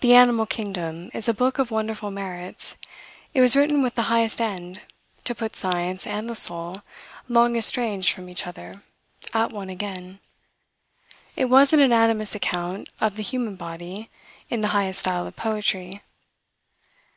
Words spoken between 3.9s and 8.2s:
the highest end, to put science and the soul, long estranged